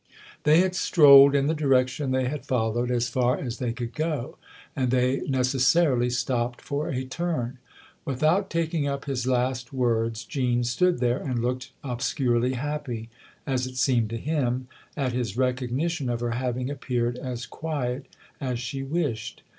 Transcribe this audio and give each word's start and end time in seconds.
They 0.45 0.61
had 0.61 0.73
strolled, 0.73 1.35
in 1.35 1.45
the 1.45 1.53
direction 1.53 2.09
they 2.09 2.27
had 2.27 2.43
followed, 2.43 2.89
as 2.89 3.07
far 3.07 3.37
as 3.37 3.59
they 3.59 3.71
could 3.71 3.93
go, 3.93 4.39
and 4.75 4.89
they 4.89 5.17
neces 5.19 5.59
sarily 5.61 6.11
stopped 6.11 6.59
for 6.59 6.89
a 6.89 7.03
turn. 7.05 7.59
Without 8.03 8.49
taking 8.49 8.87
up 8.87 9.05
his 9.05 9.27
last 9.27 9.71
words 9.71 10.25
Jean 10.25 10.63
stood 10.63 11.01
there 11.01 11.19
and 11.19 11.43
looked 11.43 11.69
obscurely 11.83 12.53
happy, 12.53 13.11
as 13.45 13.67
it 13.67 13.77
seemed 13.77 14.09
to 14.09 14.17
him, 14.17 14.67
at 14.97 15.13
his 15.13 15.37
recognition 15.37 16.09
of 16.09 16.21
her 16.21 16.31
having 16.31 16.71
appeared 16.71 17.19
as 17.19 17.45
quiet 17.45 18.07
as 18.39 18.57
she 18.57 18.81
wished. 18.81 19.43